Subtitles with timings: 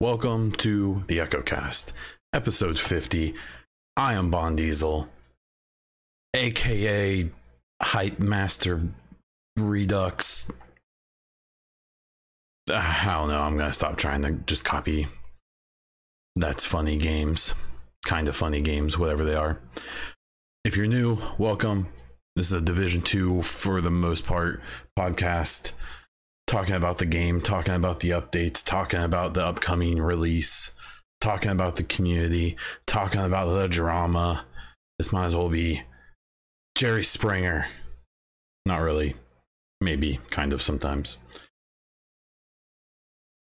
[0.00, 1.90] Welcome to the EchoCast,
[2.32, 3.34] episode 50.
[3.96, 5.08] I am Bond Diesel,
[6.34, 7.28] aka
[7.82, 8.80] Hype Master
[9.56, 10.52] Redux.
[12.72, 15.08] I don't know, I'm gonna stop trying to just copy
[16.36, 17.56] that's funny games,
[18.06, 19.60] kind of funny games, whatever they are.
[20.64, 21.88] If you're new, welcome.
[22.36, 24.62] This is a Division 2 for the most part
[24.96, 25.72] podcast
[26.48, 30.72] talking about the game, talking about the updates, talking about the upcoming release,
[31.20, 32.56] talking about the community,
[32.86, 34.44] talking about the drama.
[34.98, 35.82] This might as well be
[36.74, 37.66] Jerry Springer.
[38.64, 39.14] Not really.
[39.80, 41.18] Maybe, kind of sometimes.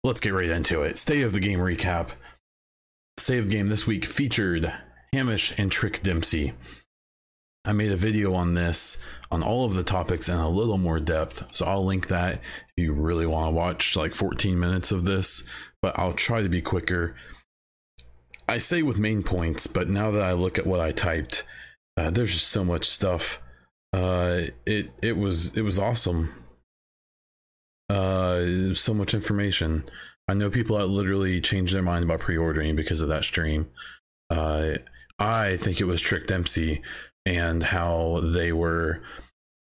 [0.03, 0.97] Let's get right into it.
[0.97, 2.11] State of the game recap.
[3.17, 4.73] State of game this week featured
[5.13, 6.53] Hamish and Trick Dempsey.
[7.69, 8.97] I made a video on this
[9.29, 11.43] on all of the topics in a little more depth.
[11.51, 15.43] So I'll link that if you really want to watch like 14 minutes of this,
[15.79, 17.15] but I'll try to be quicker.
[18.47, 21.43] I say with main points, but now that I look at what I typed,
[21.95, 23.39] uh, there's just so much stuff.
[23.93, 26.29] Uh, it it was it was awesome.
[27.87, 29.83] Uh, so much information.
[30.27, 33.69] I know people that literally changed their mind about pre-ordering because of that stream.
[34.31, 34.77] Uh,
[35.19, 36.81] I think it was Trick Dempsey
[37.29, 38.99] and how they were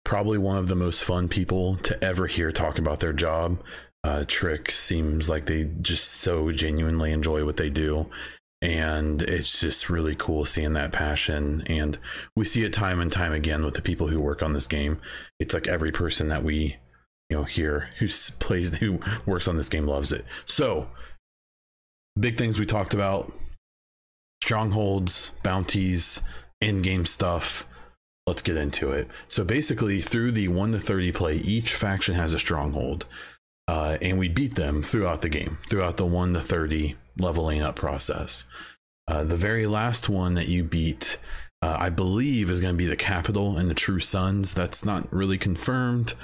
[0.03, 3.63] probably one of the most fun people to ever hear talk about their job.
[4.03, 8.09] Uh, Trick seems like they just so genuinely enjoy what they do.
[8.63, 11.63] And it's just really cool seeing that passion.
[11.67, 11.99] And
[12.35, 14.99] we see it time and time again with the people who work on this game.
[15.39, 16.79] It's like every person that we,
[17.29, 18.09] you know, hear who
[18.39, 20.25] plays, who works on this game loves it.
[20.47, 20.89] So,
[22.19, 23.31] big things we talked about
[24.43, 26.23] strongholds, bounties,
[26.61, 27.67] in game stuff.
[28.27, 29.09] Let's get into it.
[29.29, 33.07] So basically, through the 1 to 30 play, each faction has a stronghold.
[33.67, 37.77] Uh, and we beat them throughout the game, throughout the 1 to 30 leveling up
[37.77, 38.45] process.
[39.07, 41.19] Uh, the very last one that you beat,
[41.63, 44.55] uh, I believe, is going to be the capital and the True Sons.
[44.55, 46.15] That's not really confirmed.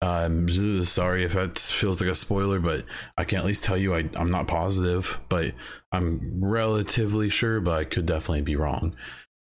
[0.00, 0.48] I'm
[0.84, 2.84] sorry if that feels like a spoiler, but
[3.16, 5.54] I can at least tell you I, I'm not positive, but
[5.90, 8.94] I'm relatively sure, but I could definitely be wrong.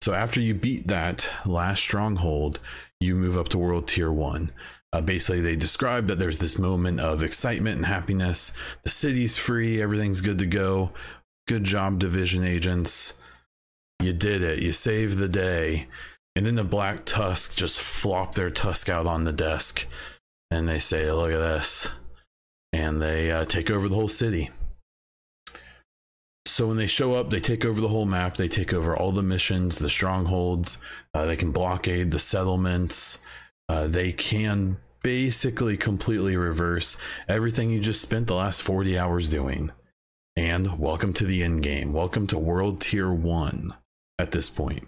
[0.04, 2.60] So after you beat that last stronghold,
[3.00, 4.52] you move up to world tier one.
[4.92, 8.52] Uh, basically, they describe that there's this moment of excitement and happiness.
[8.84, 10.92] The city's free, everything's good to go.
[11.48, 13.14] Good job, division agents.
[14.02, 14.60] You did it.
[14.60, 15.88] You saved the day.
[16.36, 19.88] And then the Black Tusk just flop their tusk out on the desk
[20.52, 21.88] and they say, Look at this.
[22.74, 24.50] And they uh, take over the whole city.
[26.46, 28.38] So when they show up, they take over the whole map.
[28.38, 30.78] They take over all the missions, the strongholds.
[31.14, 33.20] Uh, they can blockade the settlements.
[33.68, 39.72] Uh, they can basically completely reverse everything you just spent the last 40 hours doing.
[40.36, 41.94] And welcome to the end game.
[41.94, 43.74] Welcome to World Tier 1
[44.20, 44.88] at this point.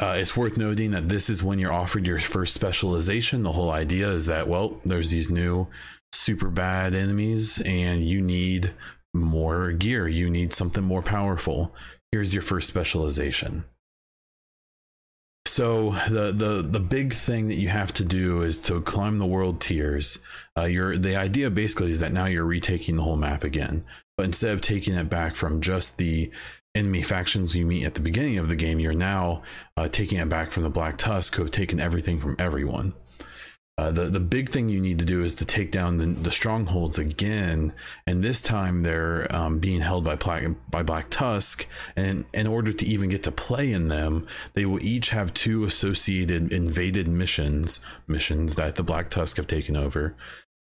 [0.00, 3.42] Uh, it's worth noting that this is when you're offered your first specialization.
[3.42, 5.68] The whole idea is that, well, there's these new
[6.12, 8.72] super bad enemies, and you need
[9.14, 10.08] more gear.
[10.08, 11.74] You need something more powerful.
[12.12, 13.64] Here's your first specialization.
[15.46, 19.26] So the the the big thing that you have to do is to climb the
[19.26, 20.18] world tiers.
[20.58, 23.84] Uh, you're the idea basically is that now you're retaking the whole map again,
[24.16, 26.32] but instead of taking it back from just the
[26.74, 29.42] enemy factions you meet at the beginning of the game, you're now
[29.76, 32.94] uh, taking it back from the Black Tusk, who have taken everything from everyone.
[33.76, 36.30] Uh, the the big thing you need to do is to take down the, the
[36.30, 37.72] strongholds again,
[38.06, 40.14] and this time they're um, being held by
[40.70, 41.66] by Black Tusk.
[41.96, 45.64] And in order to even get to play in them, they will each have two
[45.64, 50.14] associated invaded missions missions that the Black Tusk have taken over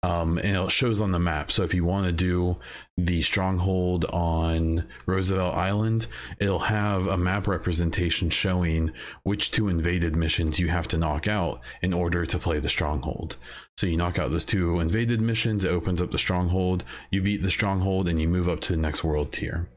[0.04, 1.52] um, and it shows on the map.
[1.52, 2.58] So if you want to do
[2.98, 6.08] the stronghold on Roosevelt Island,
[6.40, 8.92] it'll have a map representation showing
[9.24, 13.38] which two invaded missions you have to knock out in order to play the stronghold.
[13.78, 17.44] So you knock out those two invaded missions, it opens up the stronghold, you beat
[17.44, 19.68] the stronghold, and you move up to the next world tier.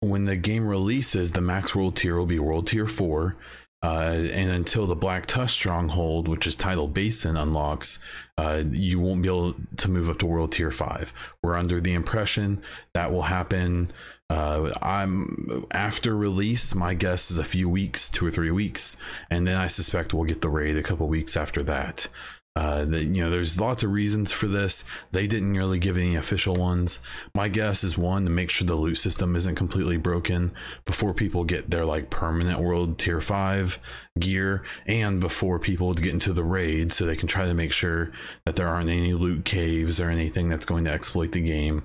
[0.00, 3.36] When the game releases, the max world tier will be world tier 4
[3.84, 7.98] uh, and until the Black Tusk stronghold, which is Tidal Basin, unlocks,
[8.38, 11.34] uh, you won't be able to move up to World Tier 5.
[11.42, 12.62] We're under the impression
[12.94, 13.92] that will happen.
[14.30, 16.74] Uh, I'm after release.
[16.74, 18.96] My guess is a few weeks, two or three weeks,
[19.28, 22.08] and then I suspect we'll get the raid a couple weeks after that.
[22.56, 24.84] Uh, that you know, there's lots of reasons for this.
[25.10, 27.00] They didn't really give any official ones.
[27.34, 30.52] My guess is one to make sure the loot system isn't completely broken
[30.84, 33.80] before people get their like permanent world tier five
[34.20, 38.12] gear, and before people get into the raid, so they can try to make sure
[38.46, 41.82] that there aren't any loot caves or anything that's going to exploit the game.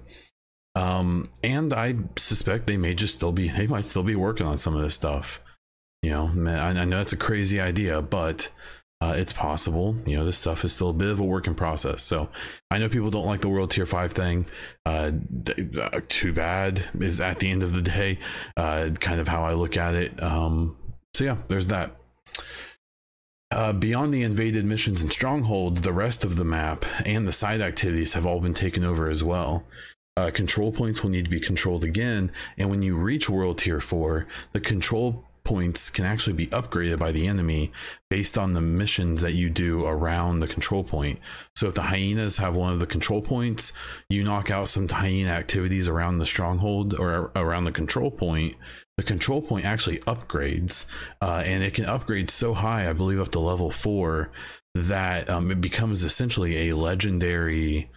[0.75, 4.59] Um, and I suspect they may just still be, they might still be working on
[4.59, 5.41] some of this stuff.
[6.03, 8.49] You know, I, I know that's a crazy idea, but
[9.01, 9.95] uh, it's possible.
[10.05, 12.03] You know, this stuff is still a bit of a work in process.
[12.03, 12.29] So
[12.69, 14.45] I know people don't like the world tier five thing.
[14.85, 15.11] Uh,
[15.81, 18.19] uh, too bad is at the end of the day,
[18.57, 20.21] uh, kind of how I look at it.
[20.21, 20.75] Um,
[21.13, 21.95] so yeah, there's that.
[23.51, 27.61] Uh, beyond the invaded missions and strongholds, the rest of the map and the side
[27.61, 29.63] activities have all been taken over as well.
[30.15, 33.79] Uh, control points will need to be controlled again, and when you reach World Tier
[33.79, 37.71] 4, the control points can actually be upgraded by the enemy
[38.09, 41.19] based on the missions that you do around the control point.
[41.55, 43.73] So if the hyenas have one of the control points,
[44.09, 48.55] you knock out some hyena activities around the stronghold or around the control point.
[48.97, 50.85] The control point actually upgrades,
[51.21, 54.31] uh, and it can upgrade so high, I believe, up to level four,
[54.75, 57.89] that um, it becomes essentially a legendary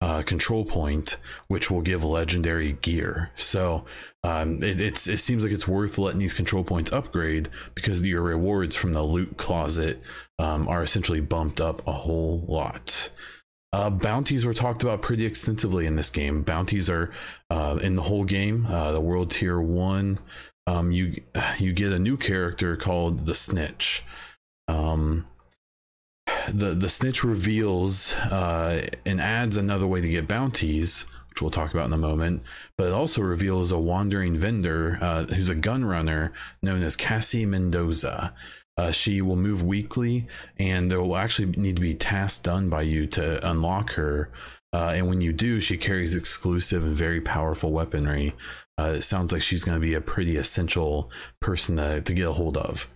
[0.00, 1.18] uh, control point,
[1.48, 3.30] which will give legendary gear.
[3.36, 3.84] So
[4.24, 8.22] um, it, it's it seems like it's worth letting these control points upgrade because your
[8.22, 10.02] rewards from the loot closet
[10.38, 13.10] um, are essentially bumped up a whole lot.
[13.72, 16.42] Uh, bounties were talked about pretty extensively in this game.
[16.42, 17.12] Bounties are
[17.50, 18.66] uh, in the whole game.
[18.66, 20.18] Uh, the world tier one,
[20.66, 21.14] um, you
[21.58, 24.02] you get a new character called the Snitch.
[24.66, 25.26] Um,
[26.52, 31.72] the the snitch reveals uh, and adds another way to get bounties, which we'll talk
[31.72, 32.42] about in a moment.
[32.76, 36.32] But it also reveals a wandering vendor uh, who's a gun runner
[36.62, 38.34] known as Cassie Mendoza.
[38.76, 40.26] Uh, she will move weekly,
[40.58, 44.30] and there will actually need to be tasks done by you to unlock her.
[44.72, 48.34] Uh, and when you do, she carries exclusive and very powerful weaponry.
[48.78, 51.10] Uh, it sounds like she's going to be a pretty essential
[51.40, 52.88] person to, to get a hold of.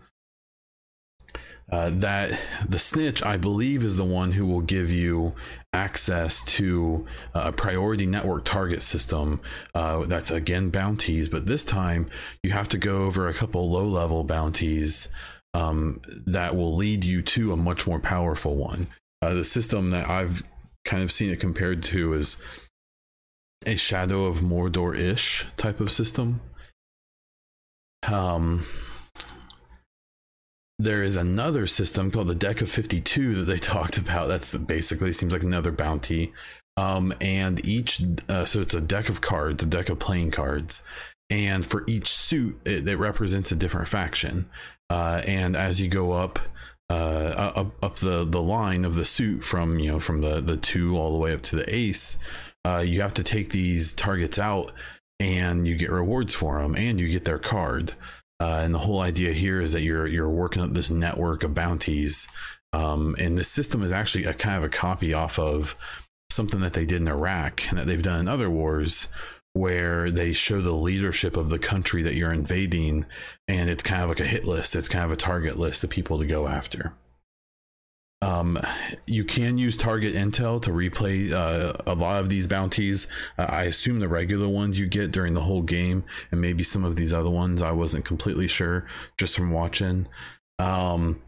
[1.71, 2.39] Uh, that
[2.69, 5.35] the snitch, I believe, is the one who will give you
[5.73, 9.41] access to a priority network target system.
[9.75, 12.09] Uh, that's again bounties, but this time
[12.43, 15.09] you have to go over a couple low level bounties
[15.55, 18.89] um, that will lead you to a much more powerful one.
[19.23, 20.43] Uh, the system that I've
[20.85, 22.37] kind of seen it compared to is
[23.65, 26.41] a Shadow of Mordor ish type of system.
[28.07, 28.67] Um,
[30.85, 34.29] there is another system called the deck of 52 that they talked about.
[34.29, 36.33] That's basically seems like another bounty.
[36.77, 40.83] Um, and each uh, so it's a deck of cards a deck of playing cards.
[41.31, 44.47] And for each suit it, it represents a different faction.
[44.91, 46.39] Uh, and as you go up
[46.91, 50.57] uh, up, up the the line of the suit from you know from the the
[50.57, 52.19] two all the way up to the ace
[52.67, 54.71] uh, you have to take these targets out
[55.19, 57.95] and you get rewards for them and you get their card
[58.41, 61.55] uh, and the whole idea here is that you're you're working up this network of
[61.55, 62.29] bounties,
[62.73, 65.77] um, and the system is actually a kind of a copy off of
[66.31, 69.09] something that they did in Iraq and that they've done in other wars,
[69.53, 73.07] where they show the leadership of the country that you're invading,
[73.47, 74.75] and it's kind of like a hit list.
[74.75, 76.93] It's kind of a target list of people to go after.
[78.25, 78.59] Um,
[79.07, 83.07] you can use target intel to replay uh, a lot of these bounties.
[83.39, 86.85] Uh, I assume the regular ones you get during the whole game, and maybe some
[86.85, 87.61] of these other ones.
[87.61, 88.87] I wasn't completely sure
[89.19, 90.09] just from watching.
[90.59, 91.21] Um,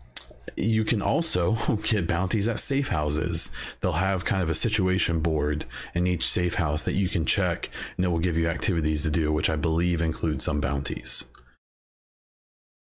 [0.57, 1.53] you can also
[1.83, 3.51] get bounties at safe houses.
[3.81, 7.69] They'll have kind of a situation board in each safe house that you can check,
[7.97, 11.25] and it will give you activities to do, which I believe include some bounties.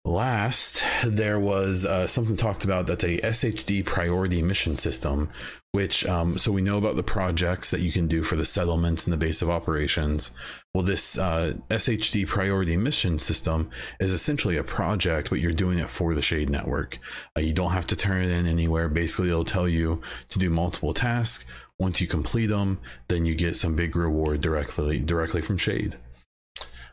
[0.05, 5.29] Last, there was uh, something talked about that's a SHD priority mission system,
[5.73, 9.03] which, um, so we know about the projects that you can do for the settlements
[9.03, 10.31] and the base of operations.
[10.73, 15.89] Well, this uh, SHD priority mission system is essentially a project, but you're doing it
[15.89, 16.97] for the Shade Network.
[17.35, 18.87] Uh, you don't have to turn it in anywhere.
[18.87, 21.43] Basically, it'll tell you to do multiple tasks.
[21.77, 22.79] Once you complete them,
[23.09, 25.97] then you get some big reward directly directly from Shade.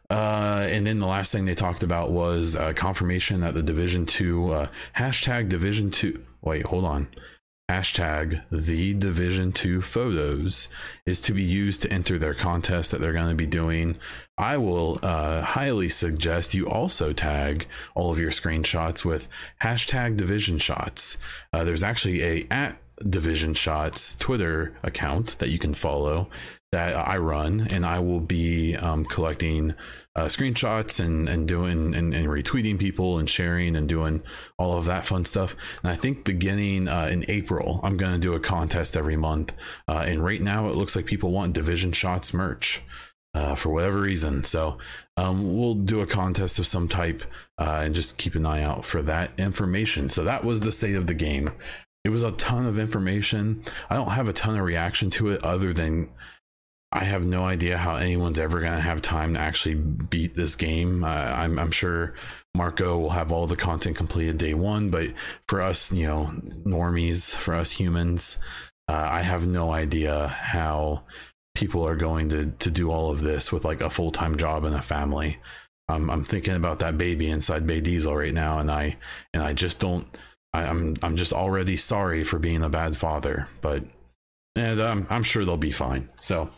[0.09, 4.07] Uh, and then the last thing they talked about was uh, confirmation that the Division
[4.07, 6.23] Two uh, hashtag Division Two.
[6.43, 7.09] Wait, hold on.
[7.69, 10.69] Hashtag the Division Two photos
[11.05, 13.97] is to be used to enter their contest that they're going to be doing.
[14.39, 19.29] I will uh, highly suggest you also tag all of your screenshots with
[19.63, 21.19] hashtag Division Shots.
[21.53, 22.79] Uh, there's actually a at
[23.09, 26.29] Division Shots Twitter account that you can follow
[26.73, 29.75] that I run, and I will be um, collecting
[30.15, 34.23] uh, screenshots and and doing and, and, retweeting people and sharing and doing
[34.59, 35.57] all of that fun stuff.
[35.83, 39.53] And I think beginning uh, in April, I'm going to do a contest every month.
[39.87, 42.83] Uh, and right now, it looks like people want Division Shots merch.
[43.35, 44.43] Uh, for whatever reason.
[44.45, 44.79] So
[45.19, 47.23] um, we'll do a contest of some type
[47.59, 50.09] uh, and just keep an eye out for that information.
[50.09, 51.53] So that was the state of the game.
[52.07, 53.65] It was a ton of information.
[53.91, 56.09] I don't have a ton of reaction to it other than
[56.93, 60.55] I have no idea how anyone's ever going to have time to actually beat this
[60.55, 61.03] game.
[61.03, 62.15] Uh, I'm, I'm, sure
[62.55, 65.09] Marco will have all the content completed day one, but
[65.49, 66.31] for us, you know,
[66.65, 68.39] normies, for us humans,
[68.89, 71.03] uh, I have no idea how
[71.57, 74.65] people are going to to do all of this with like a full time job
[74.65, 75.41] and a family.
[75.89, 78.97] Um, I'm thinking about that baby inside Bay Diesel right now, and I
[79.35, 80.07] and I just don't.
[80.57, 83.85] I, I'm I'm just already sorry for being a bad father, but
[84.55, 86.09] and um, I'm sure they'll be fine.
[86.19, 86.51] So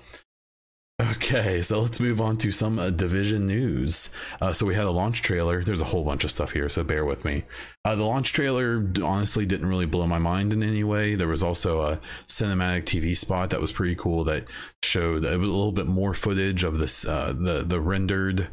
[1.00, 4.10] Okay, so let's move on to some uh, division news.
[4.40, 5.62] Uh, so we had a launch trailer.
[5.62, 7.44] There's a whole bunch of stuff here, so bear with me.
[7.84, 11.14] Uh, the launch trailer honestly didn't really blow my mind in any way.
[11.14, 14.48] There was also a cinematic TV spot that was pretty cool that
[14.82, 18.48] showed a little bit more footage of this uh, the the rendered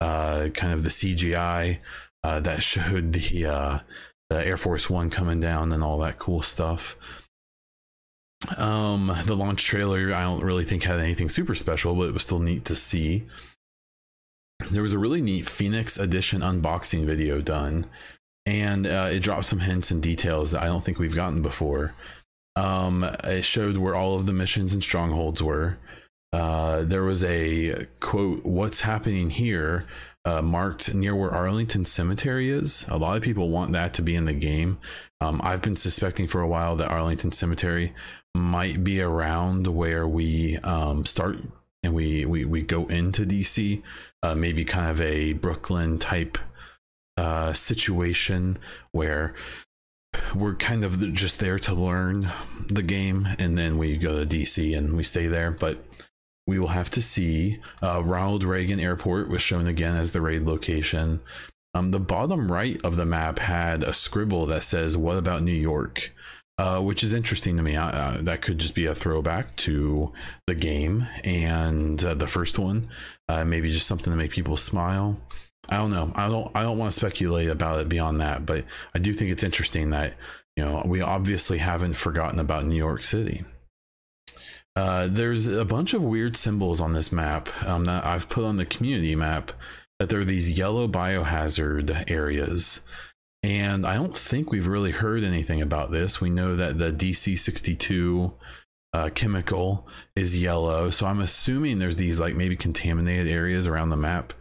[0.00, 1.80] uh, kind of the CGI
[2.22, 3.82] uh, that showed the
[4.30, 7.28] the Air Force One coming down and all that cool stuff.
[8.56, 12.22] Um, the launch trailer, I don't really think had anything super special, but it was
[12.22, 13.24] still neat to see.
[14.70, 17.86] There was a really neat Phoenix Edition unboxing video done,
[18.46, 21.94] and uh, it dropped some hints and details that I don't think we've gotten before.
[22.56, 25.78] Um, it showed where all of the missions and strongholds were.
[26.32, 29.86] Uh, there was a quote, "What's happening here?"
[30.28, 32.84] Uh, marked near where Arlington Cemetery is.
[32.90, 34.76] A lot of people want that to be in the game.
[35.22, 37.94] Um, I've been suspecting for a while that Arlington Cemetery
[38.34, 41.38] might be around where we um, start
[41.82, 43.82] and we, we we go into DC,
[44.22, 46.36] uh, maybe kind of a Brooklyn type
[47.16, 48.58] uh, situation
[48.92, 49.34] where
[50.34, 52.28] we're kind of just there to learn
[52.68, 55.52] the game, and then we go to DC and we stay there.
[55.52, 55.82] But
[56.48, 57.60] we will have to see.
[57.82, 61.20] Uh, Ronald Reagan Airport was shown again as the raid location.
[61.74, 65.52] Um, the bottom right of the map had a scribble that says, "What about New
[65.52, 66.12] York?"
[66.58, 67.76] uh, which is interesting to me.
[67.76, 70.12] Uh, that could just be a throwback to
[70.46, 72.88] the game and uh, the first one.
[73.28, 75.22] Uh, maybe just something to make people smile.
[75.68, 76.12] I don't know.
[76.16, 76.50] I don't.
[76.56, 78.64] I don't want to speculate about it beyond that, but
[78.94, 80.16] I do think it's interesting that
[80.56, 83.44] you know we obviously haven't forgotten about New York City.
[84.78, 88.56] Uh, there's a bunch of weird symbols on this map um, that I've put on
[88.56, 89.50] the community map.
[89.98, 92.82] That there are these yellow biohazard areas
[93.42, 96.20] and I don't think we've really heard anything about this.
[96.20, 98.32] We know that the DC 62
[98.92, 100.90] uh, chemical is yellow.
[100.90, 104.32] So I'm assuming there's these like maybe contaminated areas around the map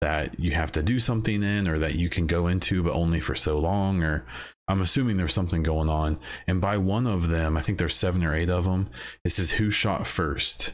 [0.00, 3.20] that you have to do something in or that you can go into, but only
[3.20, 4.02] for so long.
[4.02, 4.26] Or
[4.72, 6.18] I'm assuming there's something going on.
[6.46, 8.88] And by one of them, I think there's seven or eight of them,
[9.24, 10.72] it says who shot first.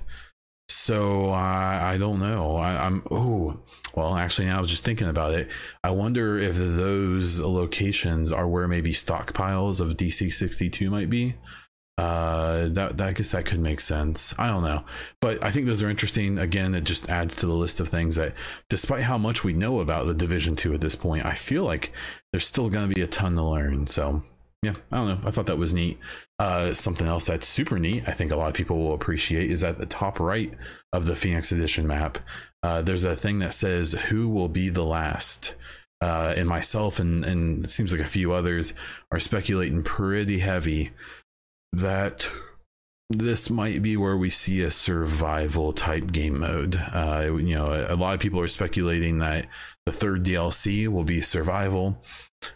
[0.68, 2.56] So I, I don't know.
[2.56, 3.60] I, am oh
[3.94, 4.14] well.
[4.14, 5.50] Actually, now I was just thinking about it.
[5.82, 11.36] I wonder if those locations are where maybe stockpiles of DC sixty two might be.
[11.98, 14.32] Uh, that, that I guess that could make sense.
[14.38, 14.84] I don't know,
[15.20, 16.38] but I think those are interesting.
[16.38, 18.34] Again, it just adds to the list of things that,
[18.68, 21.92] despite how much we know about the Division Two at this point, I feel like
[22.32, 23.88] there's still going to be a ton to learn.
[23.88, 24.22] So
[24.62, 25.28] yeah, I don't know.
[25.28, 25.98] I thought that was neat.
[26.38, 29.64] Uh, something else that's super neat, I think a lot of people will appreciate, is
[29.64, 30.52] at the top right
[30.92, 32.18] of the Phoenix Edition map.
[32.62, 35.54] Uh, there's a thing that says, Who will be the last?
[36.00, 38.72] Uh, and myself and, and it seems like a few others
[39.10, 40.92] are speculating pretty heavy
[41.72, 42.30] that
[43.10, 46.76] this might be where we see a survival type game mode.
[46.76, 49.46] Uh, you know, a, lot of people are speculating that
[49.86, 52.02] the third DLC will be survival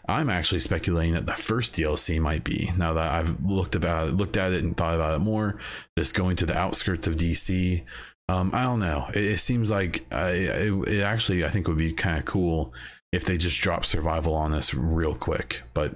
[0.07, 2.71] I'm actually speculating that the first DLC might be.
[2.77, 5.57] Now that I've looked about it, looked at it and thought about it more,
[5.95, 7.83] this going to the outskirts of DC.
[8.29, 9.07] Um, I don't know.
[9.13, 12.73] It, it seems like uh, it, it, actually I think would be kind of cool
[13.11, 15.63] if they just drop survival on us real quick.
[15.73, 15.95] But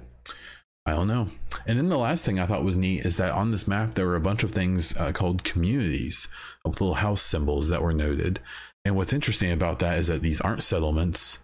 [0.88, 1.28] I don't know.
[1.66, 4.06] And then the last thing I thought was neat is that on this map there
[4.06, 6.28] were a bunch of things uh, called communities
[6.64, 8.40] of little house symbols that were noted.
[8.84, 11.38] And what's interesting about that is that these aren't settlements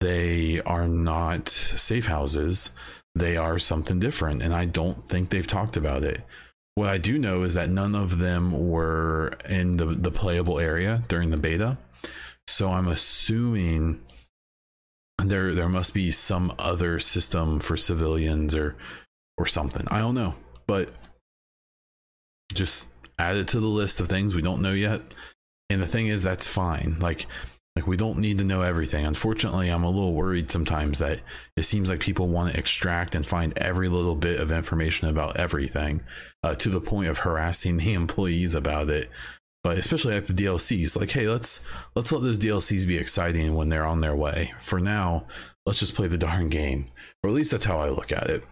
[0.00, 2.72] they are not safe houses.
[3.14, 4.42] They are something different.
[4.42, 6.22] And I don't think they've talked about it.
[6.74, 11.02] What I do know is that none of them were in the, the playable area
[11.08, 11.76] during the beta.
[12.46, 14.00] So I'm assuming
[15.28, 18.76] there there must be some other system for civilians or
[19.36, 19.86] or something.
[19.90, 20.34] I don't know.
[20.66, 20.92] But
[22.52, 25.02] just add it to the list of things we don't know yet.
[25.68, 26.96] And the thing is, that's fine.
[27.00, 27.26] Like,
[27.76, 29.06] like we don't need to know everything.
[29.06, 31.20] Unfortunately, I'm a little worried sometimes that
[31.56, 35.36] it seems like people want to extract and find every little bit of information about
[35.36, 36.02] everything
[36.42, 39.10] uh, to the point of harassing the employees about it.
[39.62, 41.60] But especially the DLCs, like, hey, let's
[41.94, 44.54] let's let those DLCs be exciting when they're on their way.
[44.58, 45.26] For now,
[45.66, 46.86] let's just play the darn game,
[47.22, 48.44] or at least that's how I look at it.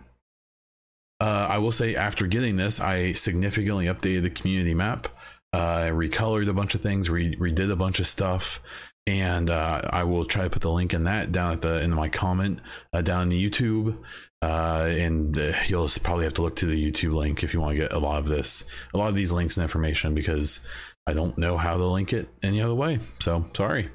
[1.21, 5.09] Uh, I will say, after getting this, I significantly updated the community map.
[5.53, 8.61] Uh, I recolored a bunch of things, re- redid a bunch of stuff,
[9.07, 11.95] and uh, I will try to put the link in that down at the in
[11.95, 12.61] my comment
[12.93, 13.97] uh, down in the YouTube.
[14.41, 17.73] Uh, and uh, you'll probably have to look to the YouTube link if you want
[17.73, 20.65] to get a lot of this, a lot of these links and information because
[21.09, 22.99] I don't know how to link it any other way.
[23.19, 23.89] So sorry.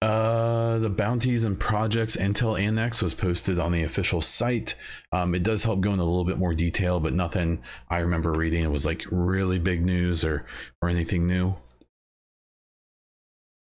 [0.00, 4.76] Uh, the bounties and projects Intel Annex was posted on the official site.
[5.10, 7.60] Um, it does help go into a little bit more detail, but nothing
[7.90, 10.46] I remember reading it was like really big news or
[10.80, 11.56] or anything new.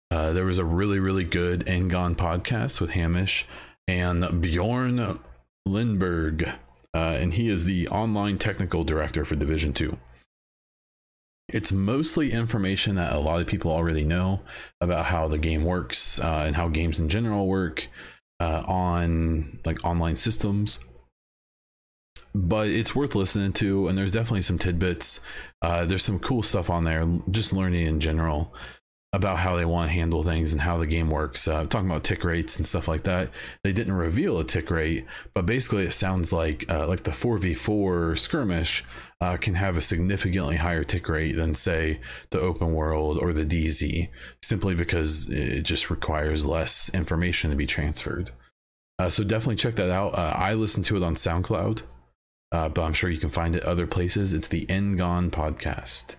[0.09, 3.47] Uh, there was a really really good Engon podcast with Hamish
[3.85, 5.19] and Bjorn
[5.67, 6.55] Lindberg,
[6.95, 9.97] uh, and he is the online technical director for Division Two
[11.53, 14.41] it's mostly information that a lot of people already know
[14.81, 17.87] about how the game works uh, and how games in general work
[18.39, 20.79] uh, on like online systems.
[22.35, 25.19] But it's worth listening to and there's definitely some tidbits.
[25.61, 28.53] Uh, there's some cool stuff on there just learning in general
[29.11, 31.47] about how they want to handle things and how the game works.
[31.47, 33.31] Uh, talking about tick rates and stuff like that.
[33.63, 38.19] They didn't reveal a tick rate, but basically it sounds like uh, like the 4v4
[38.19, 38.85] skirmish
[39.19, 41.99] uh, can have a significantly higher tick rate than say
[42.29, 44.09] the open world or the DZ,
[44.43, 48.31] simply because it just requires less information to be transferred.
[48.99, 50.13] Uh, so definitely check that out.
[50.13, 51.81] Uh, I listened to it on SoundCloud,
[52.51, 54.33] uh, but I'm sure you can find it other places.
[54.33, 56.15] It's the Engon podcast.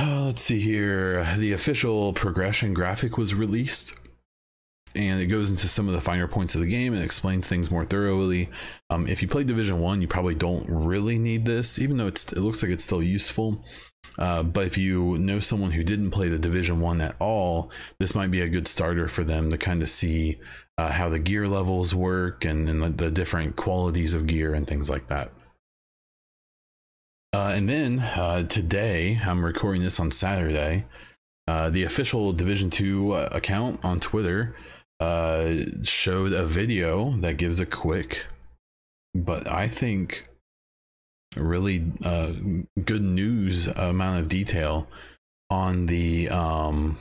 [0.00, 1.24] Uh, let's see here.
[1.36, 3.94] The official progression graphic was released,
[4.94, 7.70] and it goes into some of the finer points of the game and explains things
[7.70, 8.50] more thoroughly.
[8.90, 12.32] Um, if you play Division One, you probably don't really need this, even though it's
[12.32, 13.64] it looks like it's still useful.
[14.18, 18.14] Uh, but if you know someone who didn't play the Division One at all, this
[18.14, 20.38] might be a good starter for them to kind of see
[20.76, 24.66] uh, how the gear levels work and, and the, the different qualities of gear and
[24.66, 25.32] things like that.
[27.34, 30.84] Uh, and then uh, today, I'm recording this on Saturday.
[31.48, 34.54] Uh, the official Division Two uh, account on Twitter
[35.00, 38.26] uh, showed a video that gives a quick,
[39.14, 40.28] but I think
[41.34, 42.32] really uh,
[42.84, 44.86] good news amount of detail
[45.48, 46.98] on the um,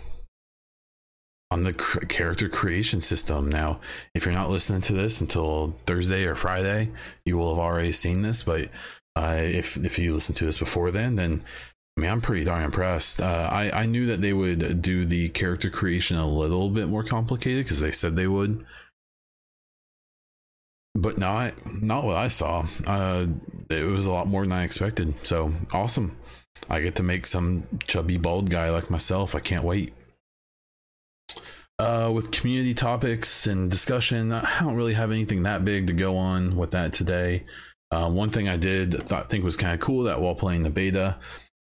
[1.52, 3.50] on the cr- character creation system.
[3.50, 3.82] Now,
[4.16, 6.90] if you're not listening to this until Thursday or Friday,
[7.26, 8.70] you will have already seen this, but
[9.16, 11.44] uh, if if you listen to this before then, then
[11.98, 13.22] I mean I'm pretty darn impressed.
[13.22, 17.04] Uh, I I knew that they would do the character creation a little bit more
[17.04, 18.66] complicated because they said they would,
[20.96, 22.66] but not not what I saw.
[22.88, 23.28] Uh,
[23.70, 25.14] it was a lot more than I expected.
[25.26, 26.16] So awesome!
[26.70, 29.36] I get to make some chubby bald guy like myself.
[29.36, 29.94] I can't wait.
[31.80, 36.16] Uh, with community topics and discussion, I don't really have anything that big to go
[36.16, 37.44] on with that today.
[37.92, 40.70] Uh, one thing I did thought think was kind of cool that while playing the
[40.70, 41.18] beta,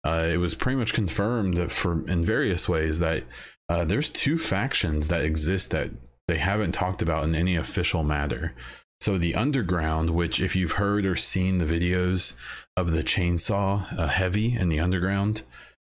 [0.05, 3.25] uh, it was pretty much confirmed for in various ways that
[3.69, 5.91] uh, there's two factions that exist that
[6.29, 8.55] they haven't talked about in any official matter.
[9.01, 12.35] So the underground, which if you've heard or seen the videos
[12.77, 15.43] of the chainsaw uh, heavy in the underground,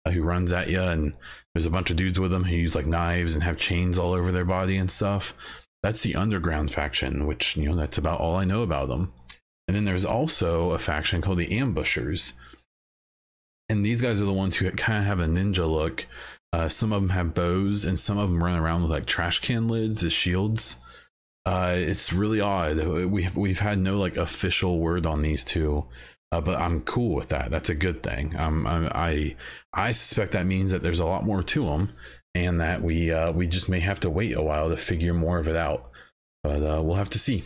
[0.06, 1.16] uh, who runs at you, and
[1.54, 4.14] there's a bunch of dudes with them who use like knives and have chains all
[4.14, 5.68] over their body and stuff.
[5.82, 9.12] That's the underground faction, which you know that's about all I know about them.
[9.70, 12.34] And then there's also a faction called the Ambushers.
[13.70, 16.08] And these guys are the ones who kind of have a ninja look.
[16.52, 19.42] Uh, some of them have bows, and some of them run around with like trash
[19.42, 20.78] can lids as shields.
[21.46, 22.84] Uh, it's really odd.
[22.84, 25.86] We've we've had no like official word on these two,
[26.32, 27.52] uh, but I'm cool with that.
[27.52, 28.40] That's a good thing.
[28.40, 29.36] Um, I
[29.72, 31.94] I suspect that means that there's a lot more to them,
[32.34, 35.38] and that we uh, we just may have to wait a while to figure more
[35.38, 35.92] of it out.
[36.42, 37.44] But uh, we'll have to see.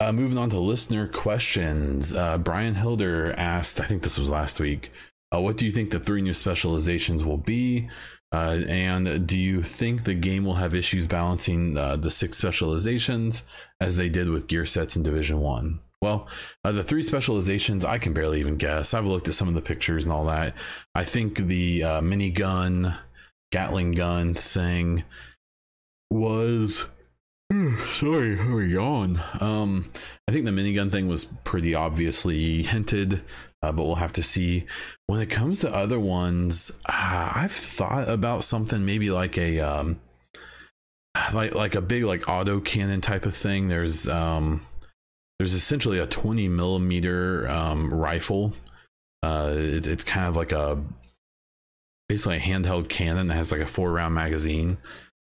[0.00, 2.14] Uh, moving on to listener questions.
[2.14, 4.92] Uh, Brian Hilder asked, I think this was last week,
[5.32, 7.88] uh, what do you think the three new specializations will be?
[8.32, 13.44] Uh, and do you think the game will have issues balancing uh, the six specializations
[13.80, 15.78] as they did with gear sets in Division 1?
[16.02, 16.28] Well,
[16.64, 18.92] uh, the three specializations, I can barely even guess.
[18.92, 20.54] I've looked at some of the pictures and all that.
[20.94, 22.98] I think the minigun,
[23.52, 25.04] Gatling gun thing
[26.10, 26.86] was
[27.86, 29.20] Sorry, I yawn.
[29.40, 29.84] Um,
[30.28, 33.22] I think the minigun thing was pretty obviously hinted.
[33.62, 34.66] uh, but we'll have to see.
[35.06, 40.00] When it comes to other ones, uh, I've thought about something maybe like a um,
[41.32, 43.68] like like a big like auto cannon type of thing.
[43.68, 44.60] There's um,
[45.38, 48.52] there's essentially a 20 millimeter um, rifle.
[49.22, 50.82] Uh, it, it's kind of like a
[52.08, 54.78] basically a handheld cannon that has like a four round magazine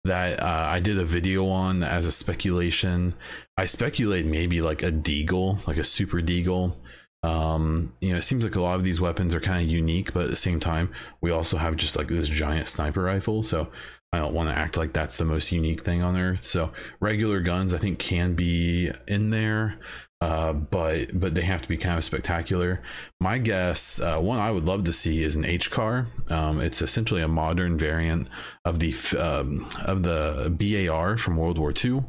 [0.03, 3.13] that uh, I did a video on as a speculation.
[3.57, 6.77] I speculate maybe like a deagle, like a super deagle.
[7.23, 10.13] Um, you know, it seems like a lot of these weapons are kind of unique,
[10.13, 13.43] but at the same time, we also have just like this giant sniper rifle.
[13.43, 13.69] So
[14.11, 16.45] I don't want to act like that's the most unique thing on earth.
[16.45, 19.79] So regular guns, I think, can be in there,
[20.19, 22.81] uh, but but they have to be kind of spectacular.
[23.21, 26.07] My guess, uh, one I would love to see is an H car.
[26.29, 28.27] Um, it's essentially a modern variant
[28.65, 32.03] of the um, of the BAR from World War II.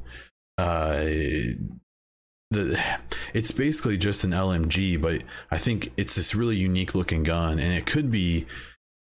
[0.59, 1.05] Uh,
[2.53, 2.81] the
[3.35, 7.73] it's basically just an LMG, but I think it's this really unique looking gun, and
[7.73, 8.47] it could be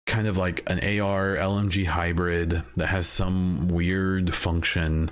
[0.06, 5.10] kind of like an AR LMG hybrid that has some weird function.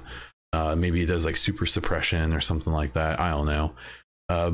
[0.53, 3.19] Uh, maybe it does like super suppression or something like that.
[3.19, 3.75] I don't know.
[4.29, 4.53] Uh,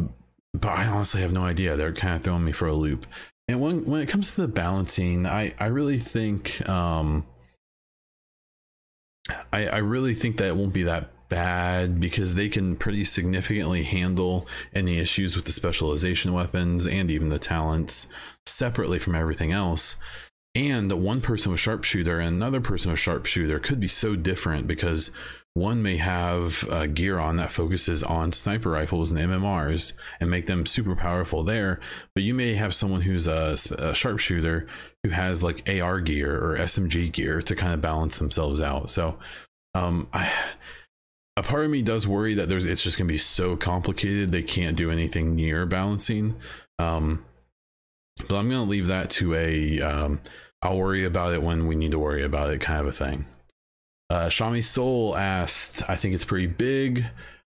[0.54, 1.76] but I honestly have no idea.
[1.76, 3.06] They're kind of throwing me for a loop.
[3.48, 7.26] And when when it comes to the balancing, I I really think um,
[9.52, 13.84] I I really think that it won't be that bad because they can pretty significantly
[13.84, 18.08] handle any issues with the specialization weapons and even the talents
[18.44, 19.96] separately from everything else
[20.54, 25.12] and one person with sharpshooter and another person with sharpshooter could be so different because
[25.54, 30.46] one may have uh, gear on that focuses on sniper rifles and MMRs and make
[30.46, 31.80] them super powerful there,
[32.14, 34.66] but you may have someone who's a, a sharpshooter
[35.02, 38.90] who has like AR gear or SMG gear to kind of balance themselves out.
[38.90, 39.18] So,
[39.74, 40.32] um, I,
[41.36, 44.42] a part of me does worry that there's it's just gonna be so complicated they
[44.42, 46.36] can't do anything near balancing.
[46.78, 47.24] Um,
[48.28, 50.20] but I'm gonna leave that to a um,
[50.62, 53.24] I'll worry about it when we need to worry about it kind of a thing.
[54.10, 57.06] Uh, Shami Soul asked, I think it's pretty big.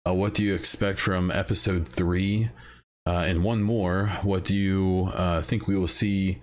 [0.06, 2.50] Uh, what do you expect from episode three?
[3.08, 6.40] Uh, and one more, what do you uh, think we will see?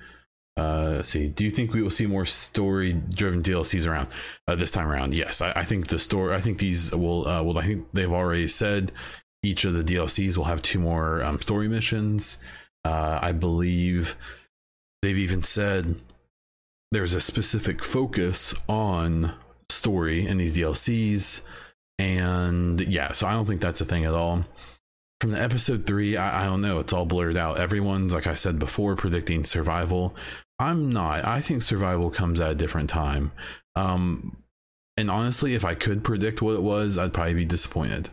[0.56, 4.08] Uh, see, do you think we will see more story driven DLCs around
[4.48, 5.12] uh, this time around?
[5.12, 8.10] Yes, I, I, think the story, I think these will, uh, well, I think they've
[8.10, 8.90] already said
[9.42, 12.38] each of the DLCs will have two more um, story missions.
[12.84, 14.16] Uh, I believe
[15.02, 15.96] they've even said
[16.90, 19.34] there's a specific focus on
[19.68, 21.42] story in these DLCs.
[21.98, 24.42] And yeah, so I don't think that's a thing at all.
[25.20, 26.78] From the episode three, I, I don't know.
[26.78, 27.58] It's all blurred out.
[27.58, 30.14] Everyone's, like I said before, predicting survival.
[30.58, 31.24] I'm not.
[31.24, 33.32] I think survival comes at a different time.
[33.74, 34.42] Um,
[34.96, 38.08] and honestly, if I could predict what it was, I'd probably be disappointed.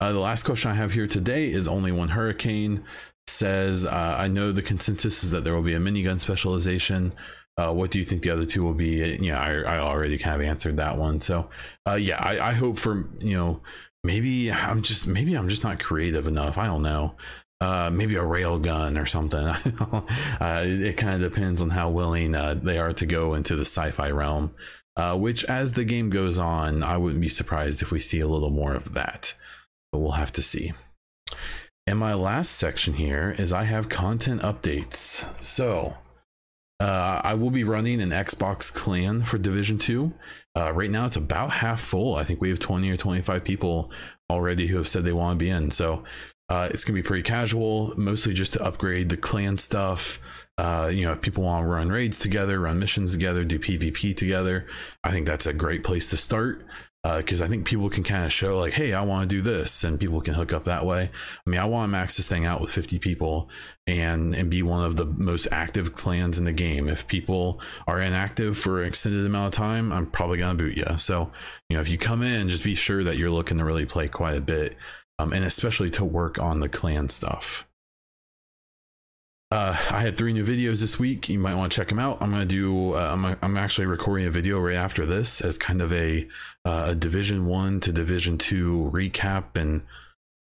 [0.00, 2.84] Uh, the last question I have here today is only one hurricane
[3.28, 7.12] says, uh, I know the consensus is that there will be a minigun specialization.
[7.56, 9.18] Uh, what do you think the other two will be?
[9.20, 11.20] Yeah, I, I already kind of answered that one.
[11.20, 11.48] So,
[11.86, 13.60] uh, yeah, I, I hope for, you know,
[14.04, 16.58] maybe I'm just, maybe I'm just not creative enough.
[16.58, 17.14] I don't know.
[17.62, 19.46] Uh, maybe a rail gun or something.
[20.40, 23.64] uh, it kind of depends on how willing uh, they are to go into the
[23.64, 24.52] sci-fi realm.
[24.96, 28.26] Uh, which, as the game goes on, I wouldn't be surprised if we see a
[28.26, 29.34] little more of that.
[29.92, 30.72] But we'll have to see.
[31.86, 35.24] And my last section here is I have content updates.
[35.40, 35.96] So
[36.80, 40.12] uh, I will be running an Xbox clan for Division 2.
[40.56, 42.16] Uh, right now, it's about half full.
[42.16, 43.92] I think we have 20 or 25 people
[44.28, 45.70] already who have said they want to be in.
[45.70, 46.02] So
[46.48, 50.18] uh, it's to be pretty casual, mostly just to upgrade the clan stuff.
[50.58, 54.14] Uh, you know, if people want to run raids together, run missions together, do PvP
[54.16, 54.66] together,
[55.02, 56.66] I think that's a great place to start
[57.16, 59.42] because uh, I think people can kind of show like, hey, I want to do
[59.42, 61.10] this, and people can hook up that way.
[61.44, 63.50] I mean, I want to max this thing out with 50 people
[63.88, 66.88] and and be one of the most active clans in the game.
[66.88, 70.96] If people are inactive for an extended amount of time, I'm probably gonna boot you.
[70.98, 71.32] So,
[71.68, 74.06] you know, if you come in, just be sure that you're looking to really play
[74.06, 74.76] quite a bit,
[75.18, 77.66] um, and especially to work on the clan stuff.
[79.52, 81.28] Uh, I had three new videos this week.
[81.28, 82.22] You might want to check them out.
[82.22, 82.94] I'm to do.
[82.94, 86.26] Uh, I'm, I'm actually recording a video right after this as kind of a,
[86.64, 89.82] uh, a Division One to Division Two recap and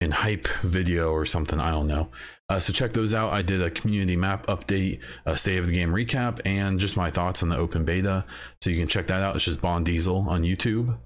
[0.02, 1.58] and hype video or something.
[1.58, 2.10] I don't know.
[2.50, 3.32] Uh, so check those out.
[3.32, 7.10] I did a community map update, a state of the game recap, and just my
[7.10, 8.26] thoughts on the open beta.
[8.62, 9.38] So you can check that out.
[9.38, 10.98] It's just Bond Diesel on YouTube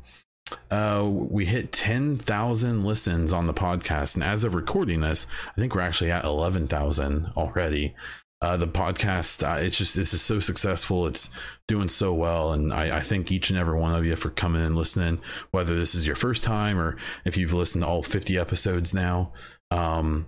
[0.69, 4.15] uh, we hit 10,000 listens on the podcast.
[4.15, 7.95] And as of recording this, I think we're actually at 11,000 already.
[8.41, 11.05] Uh, the podcast, uh, it's just, this is so successful.
[11.05, 11.29] It's
[11.67, 12.53] doing so well.
[12.53, 15.19] And I, I thank each and every one of you for coming and listening,
[15.51, 19.31] whether this is your first time or if you've listened to all 50 episodes now.
[19.69, 20.25] Um,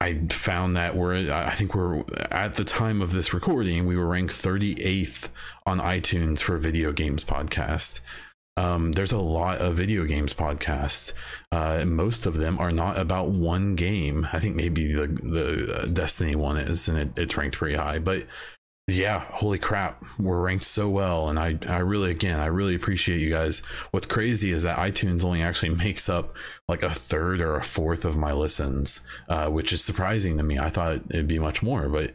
[0.00, 4.08] I found that we're, I think we're at the time of this recording, we were
[4.08, 5.30] ranked 38th
[5.64, 8.00] on iTunes for video games podcast.
[8.56, 11.12] Um, there's a lot of video games podcasts.
[11.50, 14.28] Uh, most of them are not about one game.
[14.32, 17.98] I think maybe the the uh, Destiny one is, and it, it's ranked pretty high.
[17.98, 18.26] But
[18.86, 23.20] yeah, holy crap, we're ranked so well, and I I really again I really appreciate
[23.20, 23.60] you guys.
[23.90, 26.36] What's crazy is that iTunes only actually makes up
[26.68, 30.58] like a third or a fourth of my listens, uh, which is surprising to me.
[30.58, 32.12] I thought it'd be much more, but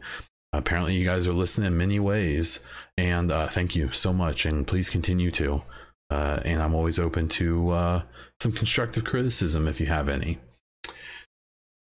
[0.52, 2.60] apparently you guys are listening in many ways,
[2.96, 5.62] and uh, thank you so much, and please continue to.
[6.10, 8.02] Uh, and I'm always open to uh,
[8.40, 10.38] some constructive criticism if you have any.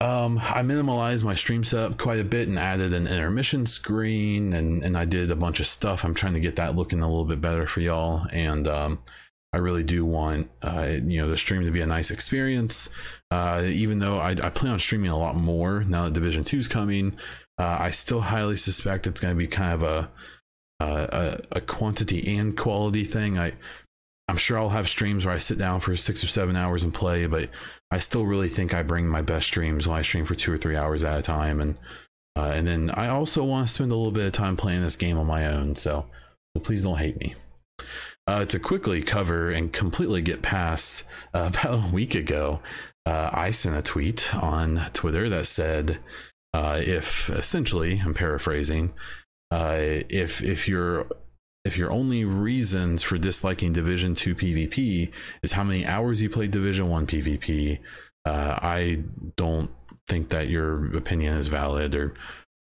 [0.03, 4.83] Um, I minimalized my stream setup quite a bit and added an intermission screen, and
[4.83, 6.05] and I did a bunch of stuff.
[6.05, 8.99] I'm trying to get that looking a little bit better for y'all, and um,
[9.53, 12.91] I really do want uh, you know the stream to be a nice experience.
[13.31, 16.59] Uh, even though I, I plan on streaming a lot more now that Division Two
[16.59, 17.15] is coming,
[17.59, 20.11] uh, I still highly suspect it's going to be kind of a,
[20.81, 23.39] a a quantity and quality thing.
[23.39, 23.53] I
[24.33, 26.95] I'm sure I'll have streams where I sit down for six or seven hours and
[26.95, 27.51] play, but
[27.91, 30.57] I still really think I bring my best streams when I stream for two or
[30.57, 31.61] three hours at a time.
[31.61, 31.79] And
[32.35, 34.97] uh, and then I also want to spend a little bit of time playing this
[34.97, 35.77] game on my own.
[35.77, 36.07] So,
[36.57, 37.35] so please don't hate me.
[38.27, 42.63] Uh, to quickly cover and completely get past, uh, about a week ago,
[43.05, 45.99] uh, I sent a tweet on Twitter that said,
[46.55, 48.95] uh, if essentially, I'm paraphrasing,
[49.51, 51.07] uh, if if you're
[51.65, 56.51] if your only reasons for disliking division 2 pvp is how many hours you played
[56.51, 57.79] division 1 pvp
[58.25, 59.03] uh, i
[59.37, 59.71] don't
[60.09, 62.15] think that your opinion is valid or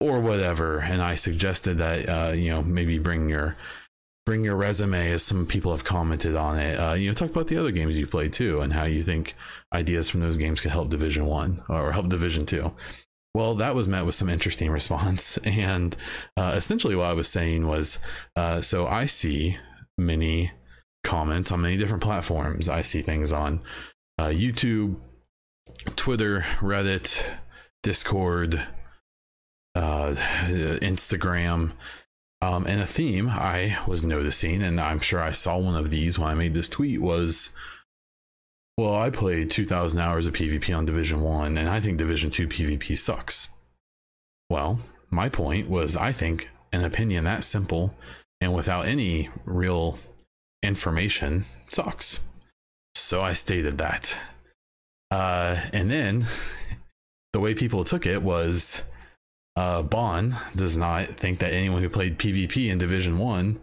[0.00, 0.78] or whatever.
[0.80, 3.56] And i suggested that uh, you know maybe bring your
[4.26, 6.76] bring your resume as some people have commented on it.
[6.76, 9.34] Uh, you know talk about the other games you played too and how you think
[9.72, 12.72] ideas from those games could help division 1 or help division 2
[13.34, 15.38] well, that was met with some interesting response.
[15.44, 15.96] And
[16.36, 17.98] uh, essentially, what I was saying was
[18.36, 19.58] uh, so I see
[19.98, 20.52] many
[21.02, 22.68] comments on many different platforms.
[22.68, 23.60] I see things on
[24.18, 24.96] uh, YouTube,
[25.96, 27.24] Twitter, Reddit,
[27.82, 28.66] Discord,
[29.74, 31.72] uh, Instagram.
[32.40, 36.18] Um, and a theme I was noticing, and I'm sure I saw one of these
[36.18, 37.54] when I made this tweet, was
[38.76, 42.48] well, I played 2,000 hours of PvP on Division 1, and I think Division 2
[42.48, 43.48] PvP sucks.
[44.50, 47.94] Well, my point was I think an opinion that simple
[48.40, 49.98] and without any real
[50.62, 52.20] information sucks.
[52.94, 54.18] So I stated that.
[55.10, 56.26] Uh, and then
[57.32, 58.82] the way people took it was
[59.56, 63.60] uh, Bon does not think that anyone who played PvP in Division 1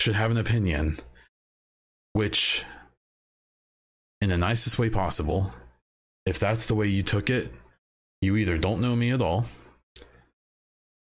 [0.00, 0.98] should have an opinion,
[2.12, 2.64] which
[4.20, 5.52] in the nicest way possible.
[6.24, 7.52] If that's the way you took it,
[8.20, 9.46] you either don't know me at all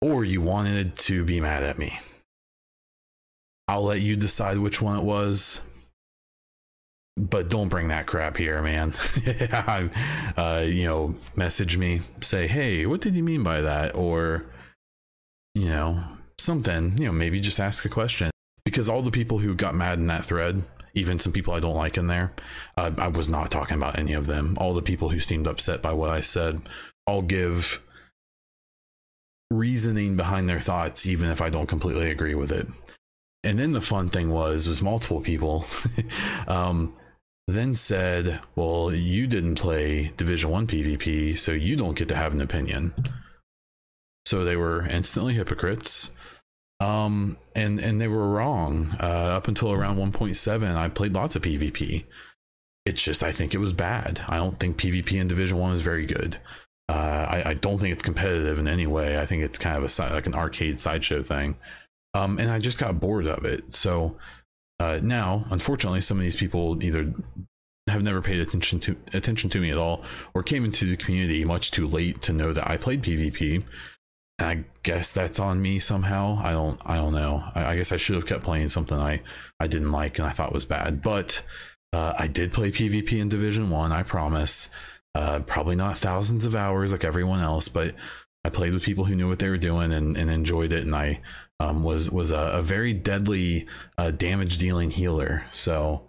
[0.00, 1.98] or you wanted to be mad at me.
[3.66, 5.60] I'll let you decide which one it was.
[7.16, 8.94] But don't bring that crap here, man.
[10.36, 13.96] uh, you know, message me, say, hey, what did you mean by that?
[13.96, 14.46] Or,
[15.54, 16.04] you know,
[16.38, 18.30] something, you know, maybe just ask a question.
[18.64, 20.62] Because all the people who got mad in that thread
[20.94, 22.32] even some people I don't like in there.
[22.76, 24.56] Uh, I was not talking about any of them.
[24.60, 26.62] All the people who seemed upset by what I said,
[27.06, 27.82] I'll give
[29.50, 32.68] reasoning behind their thoughts, even if I don't completely agree with it.
[33.44, 35.64] And then the fun thing was, was multiple people
[36.48, 36.94] um,
[37.46, 42.34] then said, "Well, you didn't play Division One PvP, so you don't get to have
[42.34, 42.92] an opinion."
[44.26, 46.10] So they were instantly hypocrites
[46.80, 48.94] um and and they were wrong.
[49.00, 52.04] Uh up until around 1.7 i played lots of pvp
[52.84, 54.20] it's just i think it was bad.
[54.28, 56.38] I don't think pvp in division one is very good.
[56.88, 59.18] Uh I, I don't think it's competitive in any way.
[59.18, 61.56] I think it's kind of a like an arcade sideshow thing.
[62.14, 63.74] Um and i just got bored of it.
[63.74, 64.16] So
[64.78, 67.12] uh now unfortunately some of these people either
[67.88, 71.44] have never paid attention to attention to me at all or came into the community
[71.44, 73.64] much too late to know that i played pvp
[74.38, 76.38] I guess that's on me somehow.
[76.42, 77.42] I don't I don't know.
[77.54, 79.20] I, I, guess I should have kept playing something I
[79.58, 81.02] I didn't like and I thought was bad.
[81.02, 81.42] But
[81.92, 83.92] uh, I did play PvP in Division One.
[83.92, 84.70] I, promise.
[85.14, 87.94] Uh, probably not thousands of hours like everyone else, but
[88.44, 90.84] I played with people who knew what they were doing and, and enjoyed it.
[90.84, 91.20] And I
[91.58, 95.46] um, was was a, a very deadly uh, damage dealing healer.
[95.50, 96.08] So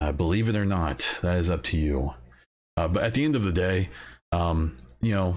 [0.00, 2.14] uh, believe it or not, that is up to you.
[2.76, 3.88] Uh, but at the end of the day,
[4.30, 5.36] um, you know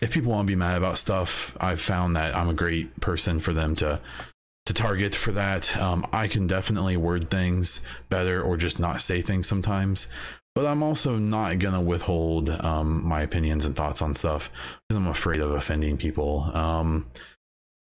[0.00, 3.40] if people want to be mad about stuff, I've found that I'm a great person
[3.40, 4.00] for them to
[4.66, 5.76] to target for that.
[5.76, 10.08] Um, I can definitely word things better or just not say things sometimes.
[10.54, 14.50] but I'm also not gonna withhold um, my opinions and thoughts on stuff
[14.88, 16.50] because I'm afraid of offending people.
[16.54, 17.06] Um,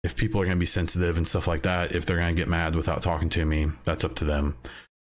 [0.02, 2.74] if people are gonna be sensitive and stuff like that, if they're gonna get mad
[2.74, 4.56] without talking to me, that's up to them.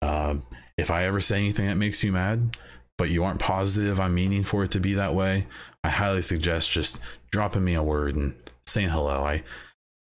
[0.02, 0.36] Uh,
[0.78, 2.56] if I ever say anything that makes you mad,
[2.98, 5.48] but you aren't positive I'm meaning for it to be that way,
[5.88, 7.00] I highly suggest just
[7.32, 9.24] dropping me a word and saying hello.
[9.24, 9.44] I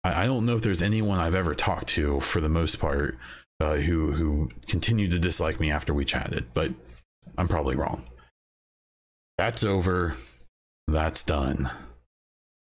[0.04, 3.17] I don't know if there's anyone I've ever talked to for the most part
[3.62, 6.71] uh, who who continued to dislike me after we chatted, but
[7.38, 8.06] I'm probably wrong.
[9.38, 10.15] That's over.
[10.89, 11.71] That's done.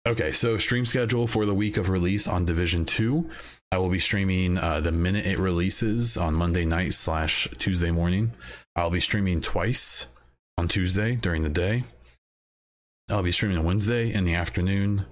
[0.05, 3.31] Okay, so stream schedule for the week of release on Division 2.
[3.71, 8.33] I will be streaming uh, the minute it releases on Monday night slash Tuesday morning.
[8.75, 10.09] I'll be streaming twice
[10.59, 11.85] on Tuesday during the day.
[13.11, 15.05] I'll be streaming on Wednesday in the afternoon.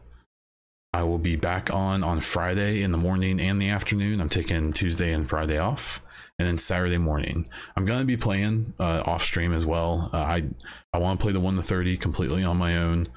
[0.94, 4.20] I will be back on on Friday in the morning and the afternoon.
[4.20, 6.02] I'm taking Tuesday and Friday off,
[6.38, 7.48] and then Saturday morning.
[7.76, 10.10] I'm gonna be playing uh, off stream as well.
[10.12, 10.44] Uh, I
[10.92, 13.08] I want to play the one to thirty completely on my own.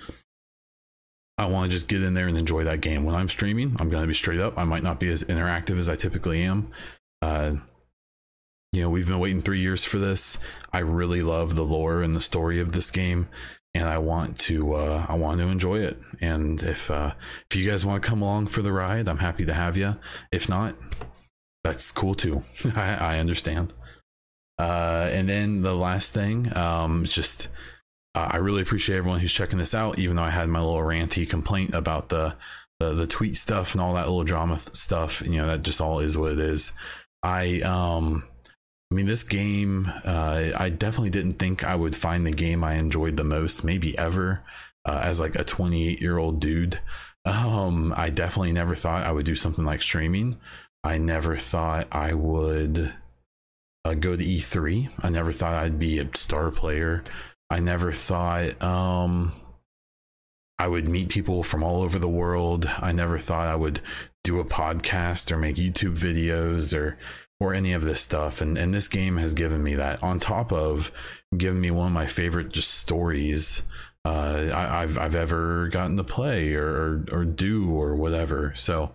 [1.37, 3.03] I want to just get in there and enjoy that game.
[3.03, 4.57] When I'm streaming, I'm gonna be straight up.
[4.57, 6.71] I might not be as interactive as I typically am.
[7.21, 7.55] Uh,
[8.71, 10.37] you know, we've been waiting three years for this.
[10.73, 13.27] I really love the lore and the story of this game,
[13.75, 15.99] and I want to uh, I want to enjoy it.
[16.21, 17.13] And if uh,
[17.51, 19.97] if you guys want to come along for the ride, I'm happy to have you.
[20.31, 20.75] If not,
[21.63, 22.41] that's cool too.
[22.75, 23.73] I, I understand.
[24.57, 27.49] Uh, and then the last thing, um, it's just
[28.15, 29.99] uh, I really appreciate everyone who's checking this out.
[29.99, 32.35] Even though I had my little ranty complaint about the
[32.79, 35.81] the, the tweet stuff and all that little drama th- stuff, you know that just
[35.81, 36.71] all is what it is.
[37.23, 38.23] I um
[38.95, 42.75] I mean, this game, uh, I definitely didn't think I would find the game I
[42.75, 44.41] enjoyed the most, maybe ever,
[44.85, 46.79] uh, as like a 28 year old dude.
[47.25, 50.37] Um, I definitely never thought I would do something like streaming.
[50.81, 52.93] I never thought I would
[53.83, 55.03] uh, go to E3.
[55.03, 57.03] I never thought I'd be a star player.
[57.49, 59.33] I never thought um,
[60.57, 62.65] I would meet people from all over the world.
[62.77, 63.81] I never thought I would
[64.23, 66.97] do a podcast or make YouTube videos or
[67.39, 70.51] or any of this stuff and and this game has given me that on top
[70.51, 70.91] of
[71.37, 73.63] giving me one of my favorite just stories
[74.05, 78.91] uh, I, have I've ever gotten to play or or do or whatever so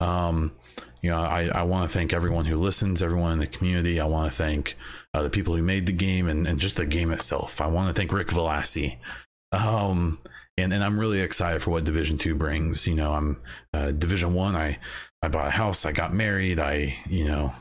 [0.00, 0.52] um
[1.00, 4.06] you know I, I want to thank everyone who listens everyone in the community I
[4.06, 4.76] want to thank
[5.14, 7.88] uh, the people who made the game and, and just the game itself I want
[7.88, 8.98] to thank Rick Velassi
[9.52, 10.18] um
[10.58, 12.86] and and I'm really excited for what Division Two brings.
[12.86, 13.40] You know, I'm
[13.72, 14.56] uh, Division One.
[14.56, 14.78] I
[15.22, 15.86] I bought a house.
[15.86, 16.58] I got married.
[16.58, 17.54] I you know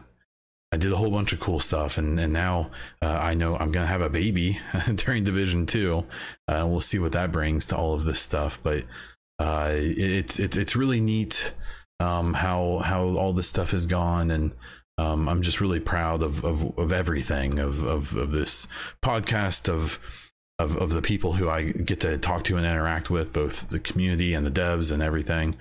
[0.71, 3.71] I did a whole bunch of cool stuff, and and now uh, I know I'm
[3.71, 4.59] gonna have a baby
[4.95, 6.05] during Division Two.
[6.47, 8.83] Uh, we'll see what that brings to all of this stuff, but
[9.39, 11.53] uh, it's it's it's really neat
[12.01, 14.51] um, how how all this stuff has gone, and
[14.97, 18.67] um, I'm just really proud of of, of everything of, of of this
[19.03, 19.99] podcast of.
[20.59, 23.79] Of, of the people who I get to talk to and interact with, both the
[23.79, 25.55] community and the devs and everything.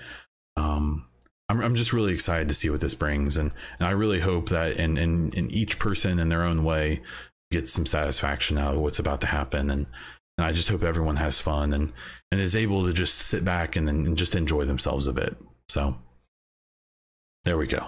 [0.56, 1.04] Um,
[1.48, 4.48] I'm, I'm just really excited to see what this brings and, and I really hope
[4.48, 7.02] that in, in, in each person in their own way
[7.50, 9.86] gets some satisfaction out of what's about to happen and,
[10.38, 11.92] and I just hope everyone has fun and
[12.30, 15.36] and is able to just sit back and, and just enjoy themselves a bit.
[15.68, 15.96] So
[17.44, 17.86] there we go.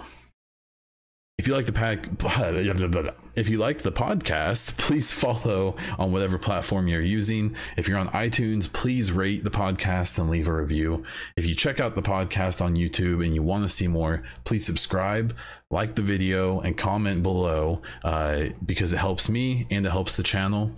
[1.39, 2.05] If you like the pack,
[3.37, 7.55] if you like the podcast, please follow on whatever platform you're using.
[7.77, 11.01] If you're on iTunes, please rate the podcast and leave a review.
[11.37, 14.65] If you check out the podcast on YouTube and you want to see more, please
[14.65, 15.33] subscribe,
[15.71, 20.23] like the video, and comment below uh, because it helps me and it helps the
[20.23, 20.75] channel.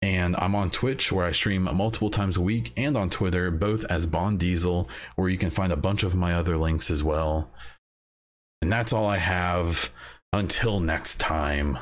[0.00, 3.84] And I'm on Twitch where I stream multiple times a week and on Twitter, both
[3.90, 7.52] as Bond Diesel, where you can find a bunch of my other links as well.
[8.62, 9.90] And that's all I have.
[10.32, 11.78] Until next time.